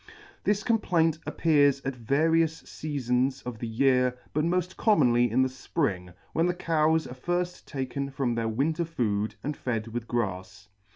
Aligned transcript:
This 0.43 0.63
complaint 0.63 1.19
appears 1.27 1.79
at 1.85 1.95
various 1.95 2.63
feafons 2.63 3.43
of 3.45 3.59
the 3.59 3.67
year, 3.67 4.17
but 4.33 4.43
molt 4.43 4.75
commonly 4.75 5.29
in 5.29 5.43
the 5.43 5.47
fpring, 5.47 6.11
when 6.33 6.47
the 6.47 6.55
Cows 6.55 7.05
are 7.05 7.13
flrfh 7.13 7.63
taken 7.67 8.09
from 8.09 8.33
their 8.33 8.49
winter 8.49 8.85
food 8.85 9.35
and 9.43 9.55
fed 9.55 9.89
with 9.89 10.07
grafs. 10.07 10.69